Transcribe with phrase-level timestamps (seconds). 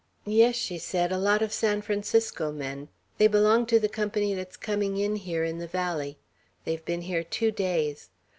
[0.25, 4.57] "Yes," she said, "a lot of San Francisco men; they belong to the company that's
[4.57, 6.17] coming in here in the valley;
[6.65, 8.09] they've been here two days.